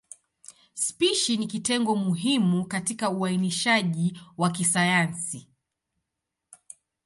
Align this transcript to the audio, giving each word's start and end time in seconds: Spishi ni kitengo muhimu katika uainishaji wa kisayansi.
Spishi 0.73 1.37
ni 1.37 1.47
kitengo 1.47 1.95
muhimu 1.95 2.65
katika 2.65 3.09
uainishaji 3.09 4.19
wa 4.37 4.49
kisayansi. 4.51 5.47